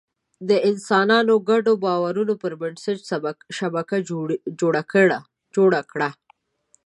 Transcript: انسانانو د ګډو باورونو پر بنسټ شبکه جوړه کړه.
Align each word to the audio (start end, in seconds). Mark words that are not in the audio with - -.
انسانانو 0.69 1.33
د 1.39 1.43
ګډو 1.49 1.73
باورونو 1.83 2.33
پر 2.41 2.53
بنسټ 2.61 2.97
شبکه 3.57 3.97
جوړه 5.69 5.81
کړه. 5.91 6.09